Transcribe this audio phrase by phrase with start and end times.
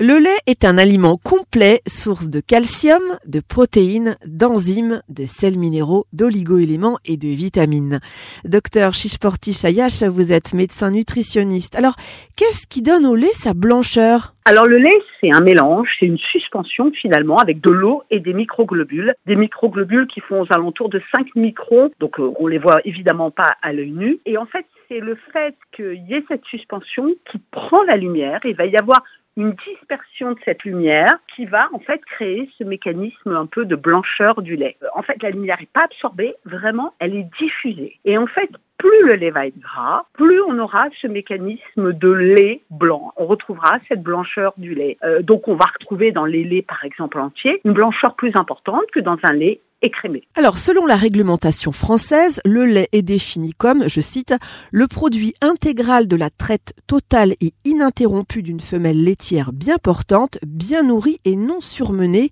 [0.00, 6.04] Le lait est un aliment complet, source de calcium, de protéines, d'enzymes, de sels minéraux,
[6.12, 7.98] d'oligo-éléments et de vitamines.
[8.44, 11.74] Docteur Shishporti Chayash, vous êtes médecin nutritionniste.
[11.74, 11.96] Alors,
[12.36, 14.34] qu'est-ce qui donne au lait sa blancheur?
[14.44, 18.34] Alors le lait, c'est un mélange, c'est une suspension finalement avec de l'eau et des
[18.34, 19.14] microglobules.
[19.26, 23.32] Des microglobules qui font aux alentours de 5 microns, donc euh, on les voit évidemment
[23.32, 24.20] pas à l'œil nu.
[24.26, 28.40] Et en fait, c'est le fait qu'il y ait cette suspension qui prend la lumière.
[28.44, 29.02] Il va y avoir
[29.38, 33.76] une dispersion de cette lumière qui va en fait créer ce mécanisme un peu de
[33.76, 34.76] blancheur du lait.
[34.96, 38.00] En fait, la lumière n'est pas absorbée, vraiment, elle est diffusée.
[38.04, 42.10] Et en fait, plus le lait va être gras, plus on aura ce mécanisme de
[42.10, 43.12] lait blanc.
[43.16, 44.96] On retrouvera cette blancheur du lait.
[45.04, 48.84] Euh, donc on va retrouver dans les laits, par exemple, entiers, une blancheur plus importante
[48.92, 50.26] que dans un lait écrémé.
[50.34, 54.34] Alors, selon la réglementation française, le lait est défini comme, je cite,
[54.72, 60.82] le produit intégral de la traite totale et ininterrompue d'une femelle laitière bien portante, bien
[60.82, 62.30] nourrie et non surmenée.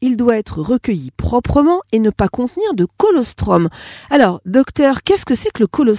[0.00, 3.68] Il doit être recueilli proprement et ne pas contenir de colostrum.
[4.10, 5.94] Alors, docteur, qu'est-ce que c'est que le colostrum le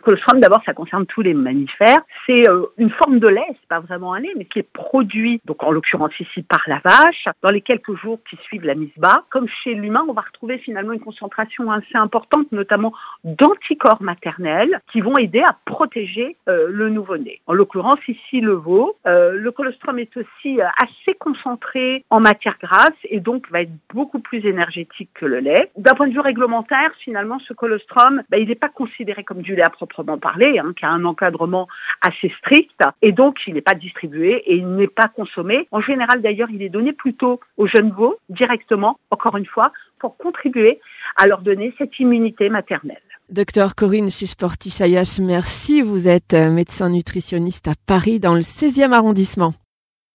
[0.00, 2.00] colostrum, d'abord, ça concerne tous les mammifères.
[2.26, 5.40] C'est euh, une forme de lait, c'est pas vraiment un lait, mais qui est produit,
[5.44, 8.96] donc en l'occurrence ici par la vache, dans les quelques jours qui suivent la mise
[8.96, 9.24] bas.
[9.30, 12.92] Comme chez l'humain, on va retrouver finalement une concentration assez importante, notamment
[13.24, 17.40] d'anticorps maternels, qui vont aider à protéger euh, le nouveau-né.
[17.46, 18.96] En l'occurrence ici le veau.
[19.06, 24.18] Euh, le colostrum est aussi assez concentré en matière grasse et donc va être beaucoup
[24.18, 25.70] plus énergétique que le lait.
[25.76, 29.54] D'un point de vue réglementaire, finalement, ce colostrum, ben, il n'est pas considéré comme du
[29.54, 31.68] lait à proprement parler, hein, qui a un encadrement
[32.00, 35.68] assez strict, et donc il n'est pas distribué et il n'est pas consommé.
[35.70, 40.16] En général, d'ailleurs, il est donné plutôt aux jeunes veaux, directement, encore une fois, pour
[40.16, 40.80] contribuer
[41.16, 43.02] à leur donner cette immunité maternelle.
[43.30, 45.82] Docteur Corinne Chisporti-Chayash, merci.
[45.82, 49.54] Vous êtes médecin nutritionniste à Paris, dans le 16e arrondissement.